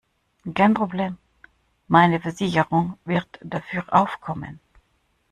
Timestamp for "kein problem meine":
0.55-2.19